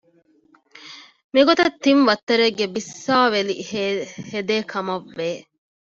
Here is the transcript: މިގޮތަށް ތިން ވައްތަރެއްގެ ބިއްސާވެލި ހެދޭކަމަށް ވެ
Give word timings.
މިގޮތަށް 1.33 1.77
ތިން 1.83 2.03
ވައްތަރެއްގެ 2.07 2.65
ބިއްސާވެލި 2.73 3.55
ހެދޭކަމަށް 4.31 5.09
ވެ 5.17 5.29